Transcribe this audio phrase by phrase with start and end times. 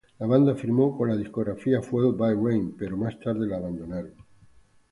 [0.17, 4.15] La banda firmó con la discográfica Fueled By Ramen, pero más tarde lo abandonaron.